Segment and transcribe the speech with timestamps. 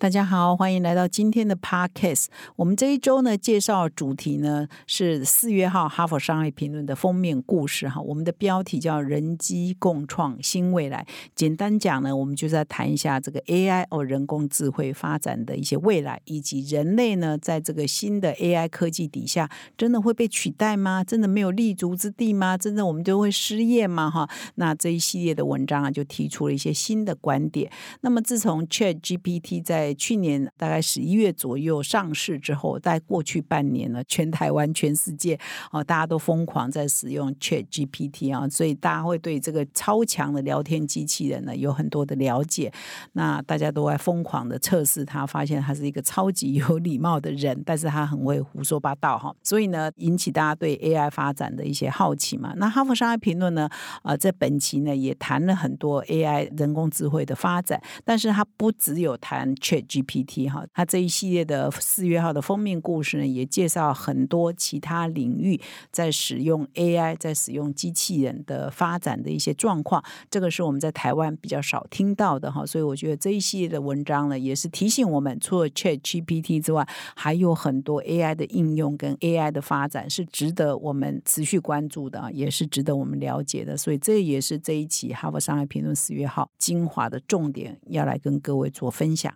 [0.00, 2.26] 大家好，欢迎来到今天的 Podcast。
[2.54, 8.00] 我们这一周呢，介绍主题呢是四月号《哈佛商业评论》的封面故事哈。
[8.00, 11.04] 我们的标题叫“人机共创新未来”。
[11.34, 21.02] 简单讲呢，我们就在谈一下这个 AI 哦，人工智慧发展的一些未来，以及人类呢，在这个新的 AI 科技底下，真的会被取代吗？
[21.02, 22.56] 真的没有立足之地吗？
[22.56, 24.08] 真的我们就会失业吗？
[24.08, 27.68] 哈，那这一系列的文章啊，就提出了一些新的观点。
[28.02, 35.38] 那么，自从 Chat GPT 在去年大概十一月左右上市之后，在过去半年呢，全台湾、全世界
[35.70, 42.72] 哦，大家都疯狂在使用 Chat GPT 啊，所以大家会对这个超强的聊天机器人呢有很多的了解。
[43.12, 49.34] 那大家都在疯狂的测试它，发现它是一个超级有礼貌的人，但是他很会胡说八道哈。
[49.42, 52.52] 所以呢，引起大家对 AI 发展的一些好奇嘛。
[52.56, 53.68] 那哈佛商业评论呢，
[54.02, 59.77] 啊，在本期呢也谈了很多 AI 人工智慧的发展，但是它不只有谈 Chat。
[59.82, 65.60] GPT 哈，它这一系列的四月号的封面故事呢，也介绍很多其他领域
[65.90, 70.02] 在使用 AI、在使用机器人的发展的一些状况。
[70.30, 83.76] 这个是我们在台湾比较少听到的哈，所以我觉得这一系列的文章呢，也是提醒我们，除了 Chat GPT 之外，还有很多 AI 的应用跟 AI 的发展是值得我们持续关注的，也是值得我们了解的。
[83.76, 89.34] 所以这也是这一期《哈佛商业评论》四月号精华的重点，要来跟各位做分享。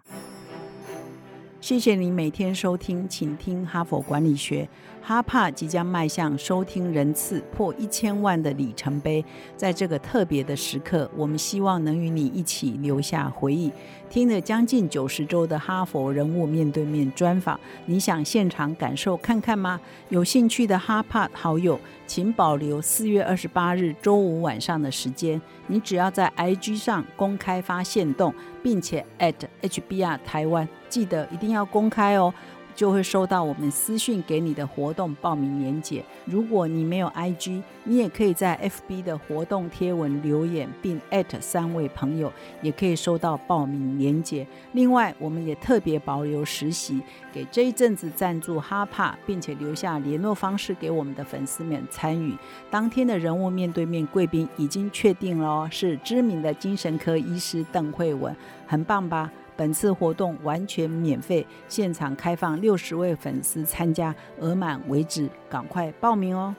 [1.63, 4.69] 谢谢你每天收听，请听哈佛管理学。
[5.01, 9.25] 哈帕即将迈向收听人次破一千万的里程碑，
[9.57, 13.71] 在这个特别的时刻，我们希望能与你一起留下回忆。
[14.13, 19.81] 听了将近九十周的哈佛人物面对面专访，你想现场感受看看吗？
[20.11, 25.41] 有兴趣的哈帕好友，请保留四月二十八日周五晚上的时间。
[25.67, 30.69] 你只要在 IG 上公开发现动，并且 at HBR 台湾。
[30.91, 32.35] 记得一定要公开哦，
[32.75, 36.05] 就会收到我们私讯给你的活动报名链接。
[36.25, 41.01] 如果你没有 IG，你也可以在 FB 的活动贴文留言，并
[41.41, 44.47] 三位朋友，也可以收到报名链接。
[44.73, 47.01] 另外，我们也特别保留实习，
[47.33, 52.37] 给这一阵子赞助哈帕，并且留下联络方式给我们的粉丝们参与。
[52.71, 58.35] 当天的人物面对面贵宾已经确定了，是知名的精神科医师邓慧文，
[58.67, 59.31] 很棒吧？
[59.63, 66.53] 本次活动完全免费，现场开放六十位粉丝参加，额满为止，赶快报名哦！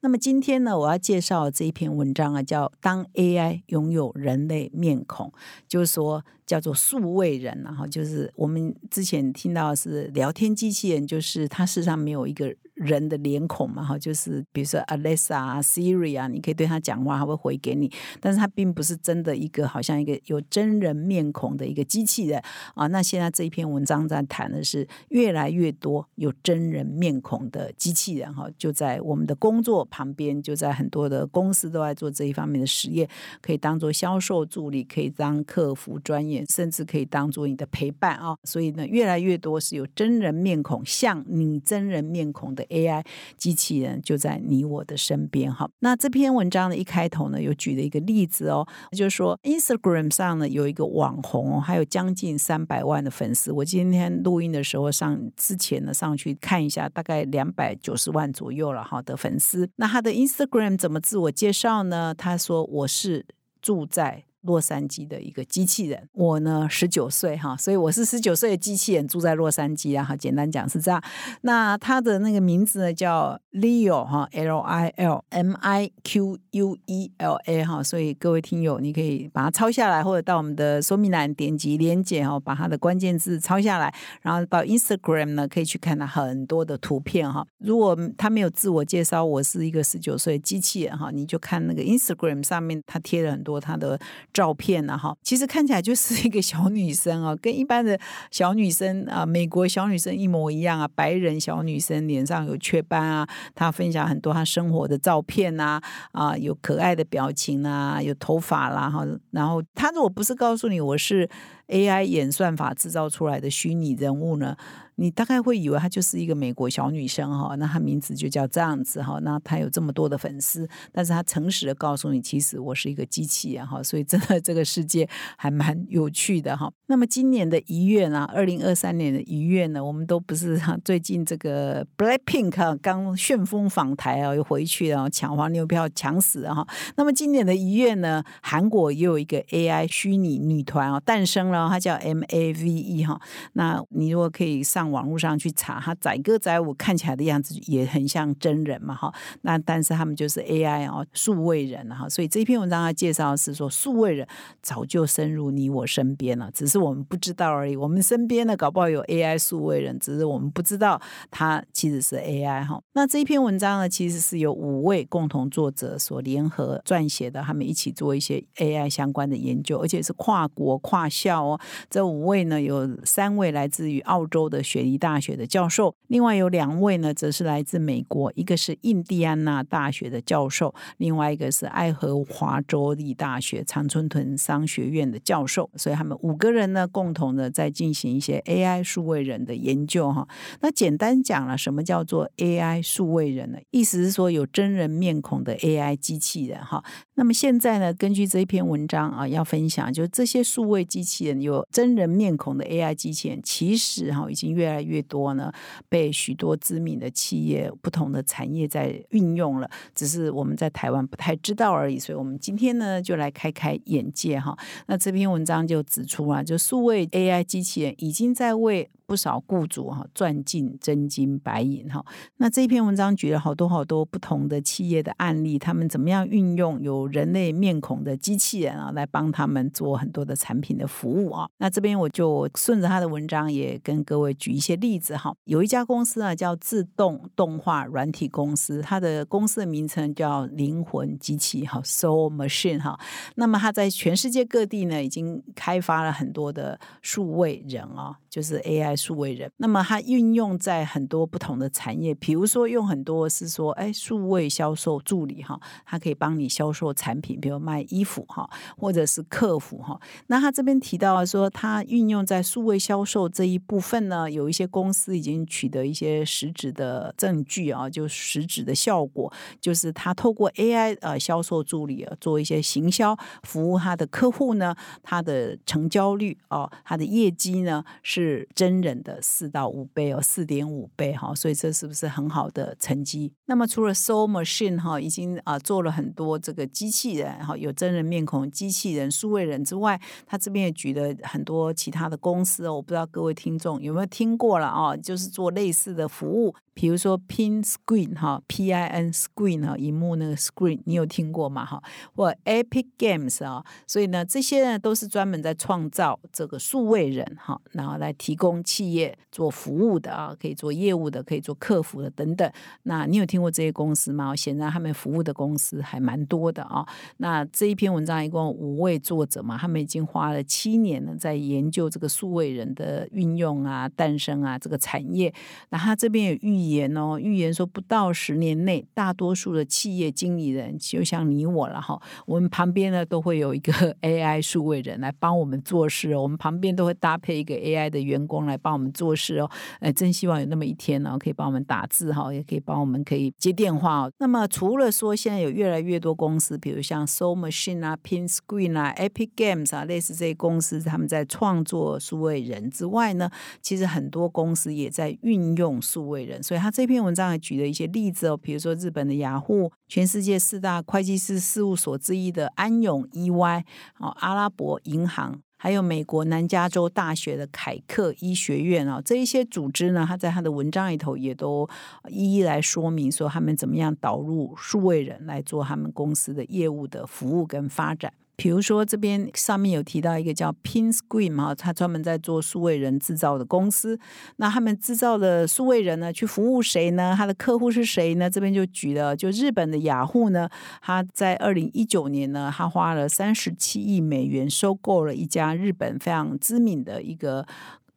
[0.00, 5.28] 那么今天呢，我要介绍这一篇文章啊，叫《当 AI 拥有人类面孔》，
[5.66, 12.54] 就是说叫做数位人，然后就是我们之前听到是聊天机器人，就是它事实上没有一个。
[12.80, 17.92] 人的脸孔嘛，哈，就是比如说 Alexa 啊、Siri 啊，你可以对他讲话，他会回给你。
[18.20, 22.42] 但是它并不是真的一个好像一个有真人面孔的一个机器人
[22.74, 22.86] 啊。
[22.86, 33.06] 那现在这一篇文章在谈的是越来越多有真人面孔的机器人，哈，就在我们的工作旁边，就在很多的公司都在做这一方面的实验，
[33.42, 38.34] 可以当做销售助理，可以当客服专业，甚至可以当做你的陪伴啊。
[38.44, 42.64] 所以呢，越来越多是有真人面孔，像你真人面孔的。
[42.70, 43.04] AI
[43.36, 45.68] 机器人就在你我的身边哈。
[45.80, 53.52] 那这篇文章的一开头呢，有举了一个例子哦，就是说 Instagram 上呢有一个网红，还有将近三百万的粉丝。
[53.52, 59.68] 我今天录音的时候上之前呢上去看一下，大概两百九十万左右了哈的粉丝。
[59.76, 62.14] 那他的 Instagram 怎么自我介绍呢？
[62.14, 63.26] 他说我是
[63.60, 64.24] 住在。
[64.42, 70.16] 洛杉矶的一个机器人，我呢十九岁哈，所以我是十九岁的机器人住在洛杉矶啊哈。
[70.16, 71.02] 简单讲是这样。
[71.42, 77.82] 那他的那个名字呢叫 Leo 哈，L I L M I Q U E L A 哈。
[77.82, 87.46] 所以各位听友，你可以把它抄下来，或者到我们的说明栏点击连接哈，把它的关键字抄下来，然后到 Instagram 呢可以去看到很多的图片哈。
[87.58, 94.00] 如果他没有自我介绍，我是一个十九岁机器人哈，你就看那个 Instagram 上面他贴了很多他的。
[94.32, 94.96] 照片呢？
[94.96, 97.98] 哈，其实看起来就是一个小女生啊， 跟一般的
[98.30, 103.28] 小女生啊，美国小女生一模一样啊，白人小女生脸上有雀斑啊。
[103.54, 105.80] 她分享很多她生活的照片呐，
[106.12, 109.06] 啊，有可爱的表情啊，有头发啦，哈。
[109.30, 111.28] 然后她如果不是告诉你我是
[111.68, 114.56] AI 演算法制造出来的虚拟人物呢？
[115.00, 125.08] 你大概会以为她就是一个美国小女生哈，那她名字就叫这样子哈，那她有这么多的粉丝，但是她诚实的告诉你，其实我是一个机器人哈，所以真的这个世界
[125.38, 126.70] 还蛮有趣的哈。
[126.86, 136.66] 那么今年的一月呢，二零二三年的一月呢，我们都不是哈，最近这个 Blackpink 刚旋风访台啊，又回去了抢黄牛票抢死哈。
[136.96, 143.18] 那么今年的一月呢，韩国也有一个 AI 虚拟女团啊诞生了，它叫 MAVE 哈。
[143.54, 149.12] 那你如果可以上网络上去查，他载歌载舞看起来的样子也很像真人嘛哈。
[149.42, 152.08] 那但是他们就是 AI 哦，数位人哈。
[152.08, 154.26] 所以这篇文章它介绍是说，数位人
[154.62, 157.76] 早就深入你我身边了，只是我们不知道而已。
[157.76, 161.00] 我们身边呢，搞不好有 AI 数位人，只是我们不知道
[161.30, 162.80] 他其实是 AI 哈。
[162.92, 171.60] 那这一篇文章呢，其实是由五位共同作者所联合撰写的，他们一起做一些 AI 相关的研究，而且是跨国跨校哦。
[171.88, 185.68] 这五位呢，有三位来自于澳洲的雪梨大学的教授，另外有两位呢，则是来自美国，一个是印第安纳大学的教授，另外一个是爱荷华州立大学常春藤商学院的教授。
[185.74, 190.28] 所以他们五个人呢，共同的在进行一些 AI 数位人的研究哈。
[190.60, 193.58] 那简单讲了，什么叫做 AI 数位人呢？
[193.72, 196.84] 意思是说有真人面孔的 AI 机器人哈。
[197.16, 205.50] 那么现在呢，根据这一篇文章啊，要分享，就这些数位机器人有真人面孔的 AI 机器人，其实哈已经越来越多呢，
[205.88, 211.98] 被许多知名的企业、不同的产业在运用了，只是我们在台湾不太知道而已。
[211.98, 214.54] 所以，我们今天呢，就来开开眼界哈。
[214.86, 222.00] 那这篇文章就指出啊，就数位 AI 机器人已经在为不少雇主哈赚进真金白银哈。
[222.36, 231.48] 那这一篇文章举了好多好多不同的企业的案例，他们怎么样运用有人类面孔的机器人啊，来帮他们做很多的产品的服务啊。
[231.58, 235.34] 那这边我就顺着他的文章也跟各位举一些例子哈。
[235.42, 242.96] 有一家公司啊叫自动动画软体公司，它的公司的名称叫灵魂机器哈，Soul Machine 哈。
[243.34, 249.00] 那么它在全世界各地呢，已经开发了很多的数位人啊，就是 AI。
[249.00, 259.98] 数位人，那么它运用在很多不同的产业，比如说用很多是说，哎，数位销售助理哈，它可以帮你销售产品，比如卖衣服哈，或者是客服哈。
[260.26, 279.00] 那他这边提到说，它运用在数位销售这一部分呢，有一些公司已经取得一些实质的证据啊，就实质的效果，就是他透过 AI 呃销售助理啊做一些行销服务，他的客户呢，他的成交率哦，他的业绩呢是是真人。
[279.02, 283.32] 的四到五倍哦，四点五倍哈，所以这是不是很好的成绩？
[283.46, 294.94] 那么除了 Soul Machine 哈，已经啊做了很多这个机器人哈，有真人面孔机器人、数位人之外，他这边也举了很多其他的公司哦，我不知道各位听众有没有听过了啊？
[294.94, 296.54] 就是做类似的服务。
[296.72, 301.64] 比如说 Pin Screen 哈，P I N Screen 哈，荧幕那个 Screen 你有听过吗？
[301.64, 301.82] 哈，
[302.14, 312.50] 或 Epic Games 啊，所以呢，这些呢都是专门在创造这个数位人哈，然后来提供企业做服务的啊，可以做业务的，可以做客服的等等。
[312.84, 314.34] 那你有听过这些公司吗？
[314.36, 316.86] 显然他们服务的公司还蛮多的啊。
[317.16, 325.34] 那这一篇文章一共五位作者嘛，他们已经花了七年呢，在研究这个数位人的运用啊、诞生啊这个产业。
[325.70, 326.59] 那他这边有预。
[326.60, 339.50] 预言哦，预言说不到十年内，大多数的企业经理人就像你我了哈，我们旁边呢都会有一个 AI 数位人来帮我们做事哦，我们旁边都会搭配一个 AI 的员工来帮我们做事哦。
[339.78, 344.10] 哎，真希望有那么一天呢，可以帮我们打字哈，也可以帮我们可以接电话。
[344.18, 353.30] 那么除了说现在有越来越多公司，比如像 Soul Machine 啊、Pin Screen 啊、Epic Games 啊，类似这些公司，他们在创作数位人之外呢，
[353.62, 356.60] 其实很多公司也在运用数位人，所以。
[356.60, 363.62] 他这篇文章还举了一些例子哦，比如说日本的雅虎，全世界四大会计师事务所之一的安永 EY，
[363.98, 371.66] 哦，阿拉伯银行，还有美国南加州大学的凯克医学院啊，这一些组织呢，他在他的文章里头也都
[372.08, 378.12] 一一来说明说他们怎么样导入数位人来做他们公司的业务的服务跟发展。
[378.40, 384.00] 比如说，这边上面有提到一个叫 Pin Screen 哈，他专门在做数位人制造的公司。
[384.36, 387.14] 那他们制造的数位人呢，去服务谁呢？
[387.14, 388.30] 他的客户是谁呢？
[388.30, 390.48] 这边就举了，就日本的雅虎呢，
[390.80, 397.46] 他在二零一九年呢，他花了三十七亿美元收购了一家日本非常知名的一个。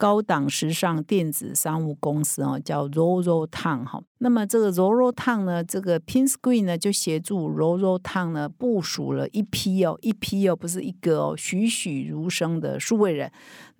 [0.03, 4.03] 高档时尚电子商务公司哦，叫 Roro Town 哈。
[4.17, 13.31] 那么这个 Roro Town 呢，这个 Pinscreen 呢就协助 Roro Town 呢部署了一批哦，一批哦，不是一个哦，栩栩如生的数位人。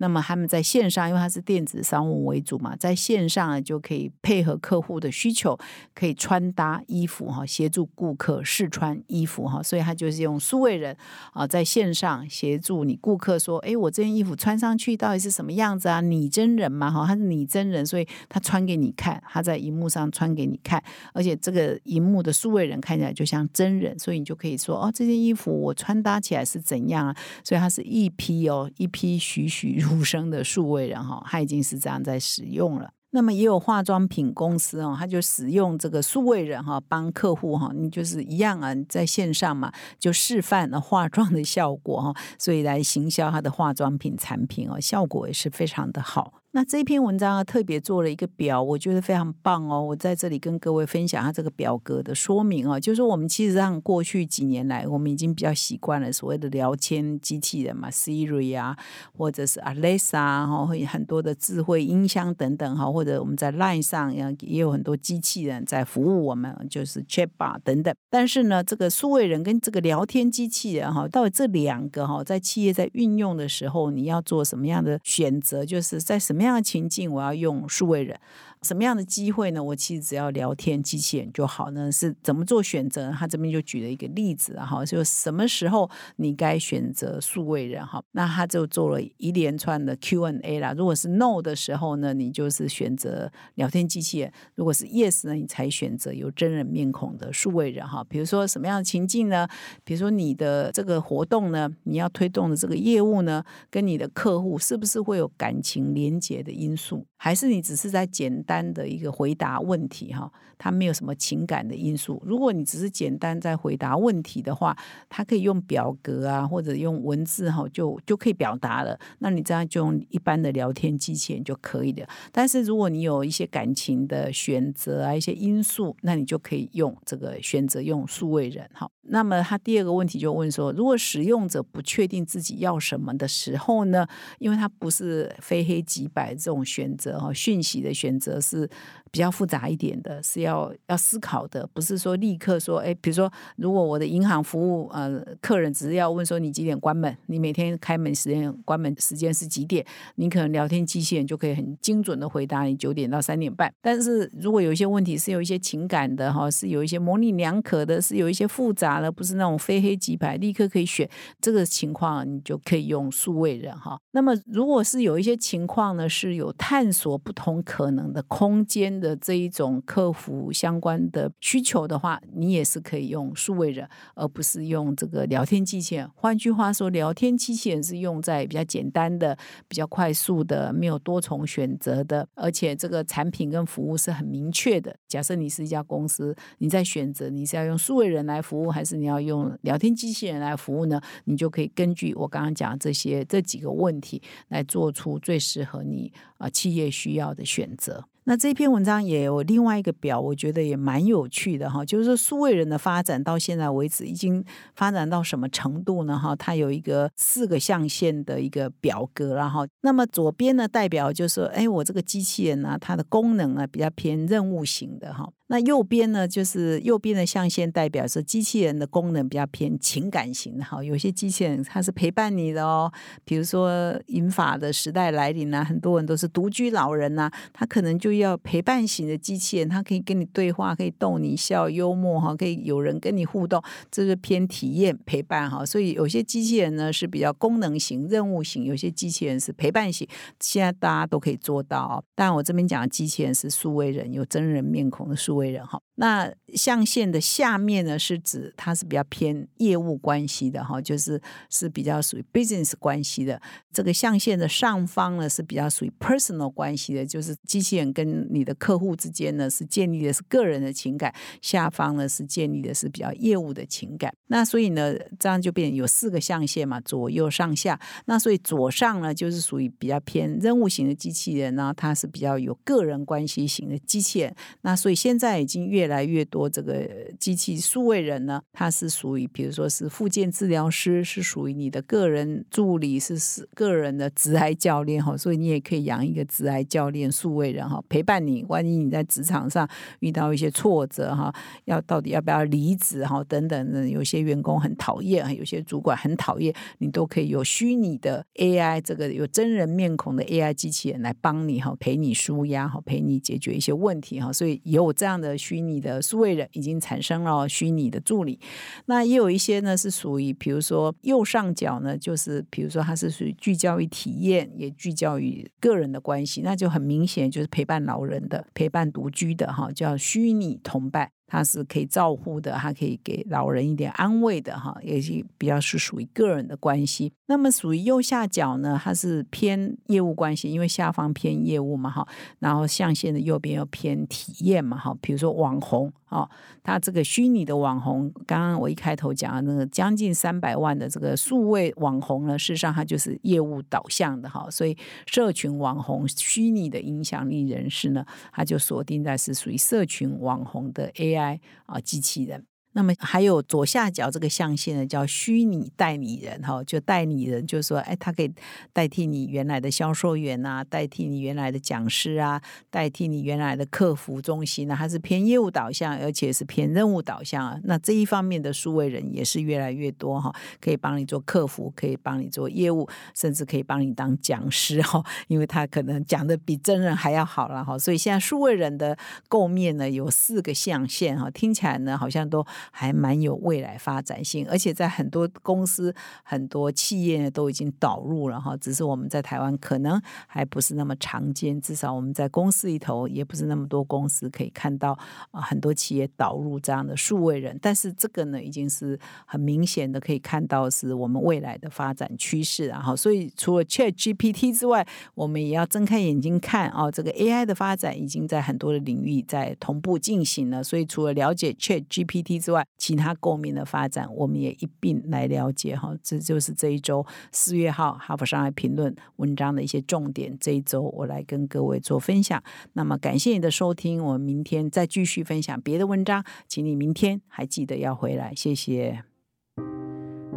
[0.04, 5.58] 那么他们在线上，因为它是电子商务为主嘛，在线上呢就可以配合客户的需求，
[5.94, 10.94] 可以穿搭衣服哈，协助顾客试穿衣服哈，所以他就是用数位人
[11.32, 16.02] 啊，在线上协助你顾客说，哎，我这件衣服穿上去到底是什么样子啊？
[16.02, 20.84] 拟真人嘛哈，他是拟真人，所以他穿给你看，他在荧幕上穿给你看，
[21.14, 27.16] 而且这个荧幕的数位人看起来就像真人，所以你就可以说，哦，这件衣服我穿搭起来是怎样啊？
[27.42, 32.90] 所以它是一批哦，一批栩栩如出生的数位人哈，他已经是这样在使用了。
[33.10, 46.42] 那么也有化妆品公司哦，他就使用这个数位人哈，帮客户哈，你就是一样啊，在线上嘛，就示范了化妆的效果哈，所以来行销他的化妆品产品哦，效果也是非常的好。
[46.56, 49.82] 那这篇文章啊，特别做了一个表，我觉得非常棒哦。
[49.82, 58.78] 我在这里跟各位分享下这个表格的说明哦，就是我们其实上过去几年来，我们已经比较习惯了所谓的聊天机器人嘛，Siri 啊，
[59.18, 67.92] 或者是 Alexa 哈，会很多的智慧音箱等等哈，或者我们在 Line 上也也有很多机器人在服务我们，就是 Chatbot 等等。
[68.08, 75.66] 但是呢，这个数位人跟这个聊天机器人哈，到底这两个哈，在企业在运用的时候，你要做什么样的选择？
[75.66, 78.20] 就是在什么样那样情境，我要用数位人。
[78.64, 79.62] 什么样的机会呢？
[79.62, 81.92] 我其实只要聊天机器人就好呢。
[81.92, 83.12] 是怎么做选择？
[83.12, 88.02] 他这边就举了一个例子哈，就什么时候你该选择数位人哈？
[88.12, 90.72] 那他就做了一连串的 Q&A 啦。
[90.76, 98.04] 如果是 No 的时候呢，你就是选择聊天机器人；如果是 Yes 呢，你才选择有真人面孔的数位人哈。
[98.08, 99.46] 比如说什么样的情境呢？
[99.84, 107.06] 比如说你的这个活动呢，你要推动的这个业务呢，跟你的客户是不是会有感情连结的因素？
[107.16, 112.22] 还是你只是在简单单的一个回答问题哈，它没有什么情感的因素。
[112.24, 114.76] 如果你只是简单在回答问题的话，
[115.08, 118.96] 它可以用表格啊，或者用文字哈，就就可以表达了。
[119.18, 122.06] 那你这样就用一般的聊天机器人就可以了。
[122.30, 128.88] 但是如果你有一些感情的选择啊，一些因素，那你就可以用这个选择用数位人哈。
[129.06, 134.06] 那么他第二个问题就问说，如果使用者不确定自己要什么的时候呢？
[134.38, 138.68] 因为它不是非黑即白这种选择哈，讯息的选择是。
[139.10, 153.72] 比较复杂一点的，是要要思考的，不是说立刻说，哎，比如说，如果我的银行服务，呃，客人只是要问说你几点关门，你每天开门时间、关门时间是几点，你可能聊天机器人就可以很精准的回答你九点到三点半。
[153.80, 161.08] 但是如果有一些问题是有一些情感的哈，是有一些模棱两可的，是有一些复杂的，不是那种非黑即白，立刻可以选
[161.40, 163.98] 这个情况，你就可以用数位人哈。
[164.12, 168.94] 那么如果是有一些情况呢，是有探索不同可能的空间。
[168.94, 176.08] 的这一种客服相关的需求的话，你也是可以用数位人，而不是用这个聊天机器人。
[176.14, 179.36] 换句话说，聊天机器人是用在比较简单的、
[179.68, 184.94] 比较快速的、没有多重选择的，而且这个产品跟服务是很明确的。
[185.08, 191.00] 假设你是一家公司，你在选择你是要用数位人来服务，还是你要用聊天机器人来服务呢？
[191.24, 198.04] 你就可以根据我刚刚讲这些这几个问题来做出最适合你啊企业需要的选择。
[198.24, 206.18] 那这篇文章也有另外一个表，我觉得也蛮有趣的哈，就是说数位人的发展到现在为止已经发展到什么程度呢？
[206.18, 215.30] 哈，它有一个四个象限的一个表格，然后那么左边呢代表就是说，哎，我这个机器人呢，它的功能啊比较偏任务型的哈。
[215.48, 220.82] 那右边呢，就是右边的象限代表是机器人的功能比较偏情感型的哈。
[220.82, 222.90] 有些机器人它是陪伴你的哦，
[223.26, 235.66] 比如说银发的时代来临啊，很多人都是独居老人呐，他可能就要陪伴型的机器人，它可以跟你对话，可以逗你笑，幽默哈，可以有人跟你互动，这是偏体验陪伴哈。
[235.66, 240.08] 所以有些机器人呢是比较功能型、任务型，有些机器人是陪伴型。
[240.40, 245.34] 现在大家都可以做到，但我这边讲的机器人是数位人，有真人面孔的数。
[245.34, 253.40] 位人哈，那象限的下面呢，是指它是比较偏业务关系的哈，就是是比较属于 business 关系的。
[253.72, 264.12] 这个象限的上方呢，是比较属于 personal 关系的，就是机器人跟你的客户之间呢，是建立的是个人的情感；下方呢，是建立的是比较业务的情感。
[264.26, 267.78] 那所以呢，这样就变有四个象限嘛，左右上下。
[268.06, 274.34] 那所以左上呢，就是属于比较偏任务型的机器人呢，它是比较有个人关系型的机器人。
[274.62, 275.44] 那所以现在。
[275.44, 276.88] 已经越越来越多这个
[277.18, 288.42] 机器数位人呢，它是属于比如说是附件治疗师，是属于你的个人助理，是是个人的职癌教练哈，所以你也可以养一个职癌教练数位人哈，陪伴你。
[288.48, 289.68] 万一你在职场上
[290.00, 291.30] 遇到一些挫折哈，
[291.66, 308.38] 要到底要不要离职哈等等的，有些员工很讨厌，有些主管很讨厌，你都可以有虚拟的 AI 这个有真人面孔的 AI 机器人来帮你哈，陪你舒压哈，陪你解决一些问题哈，所以也有这样的虚拟你的数位人已经产生了虚拟的助理。
[308.86, 321.10] 那也有一些呢是属于，比如说右上角呢，就是比如说它是属于聚焦于体验，也聚焦于个人的关系，那就很明显就是陪伴老人的、陪伴独居的哈，叫虚拟同伴。
[321.34, 327.12] 它是可以照护的，它可以给老人一点安慰的哈，也是比较是属于个人的关系。
[327.26, 332.06] 那么属于右下角呢，它是偏业务关系，因为下方偏业务嘛哈，
[332.38, 334.96] 然后象限的右边又偏体验嘛哈。
[335.00, 336.28] 比如说网红哦，
[336.62, 344.76] 它这个虚拟的网红，刚刚我一开头讲的那个将近三百万的这个数位网红呢，事实上它就是业务导向的哈，所以
[345.06, 351.23] 社群网红虚拟的影响力人士呢，它就锁定在是属于社群网红的 AI。
[351.66, 352.46] 啊，机器人。
[352.74, 358.30] 那么还有左下角这个象限呢，叫虚拟代理人哈，就代理人就是说，哎，他可以
[358.72, 367.56] 代替你原来的销售员啊，代替你原来的讲师啊，代替你原来的客服中心呢，它是偏业务导向，而且是偏任务导向啊。
[367.62, 377.78] 那这一方面的数位人也是越来越多哈，可以帮你做客服，可以帮你做业务，甚至可以帮你当讲师哈，因为他可能讲的比真人还要好了哈。
[377.78, 382.44] 所以现在数位人的构面呢，有四个象限哈，听起来呢好像都。
[382.70, 388.56] 还蛮有未来发展性，而且在很多公司、很多企业都已经导入了哈。
[388.56, 394.98] 只是我们在台湾可能还不是那么常见，至少我们在公司里头也不是那么多公司可以看到
[395.30, 395.40] 啊。
[395.40, 402.68] 很多企业导入这样的数位人，但是这个呢，已经是很明显的可以看到是我们未来的发展趋势。
[402.68, 402.80] 啊。
[402.80, 410.62] 哈，所以除了 Chat GPT 之外，我们也要睁开眼睛看哦，这个 AI 的发展已经在很多的领域在同步进行了。
[410.62, 415.96] 所以，除了了解 Chat GPT 之外，其他共鸣的发展，我们也一并来了解哈。
[416.02, 420.36] 这就是这一周四月号《哈佛商业评论》文章的一些重点。
[420.38, 422.42] 这一周我来跟各位做分享。
[422.74, 429.13] 那么感谢你的收听，我们明天再继续分享别的文章，请你明天还记得要回来，谢谢。